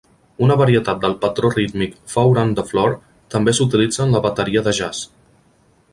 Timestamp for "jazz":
4.79-5.05